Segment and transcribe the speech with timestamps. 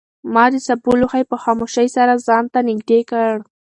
[0.33, 3.31] ما د سابو لوښی په خاموشۍ سره ځان ته نږدې کړ.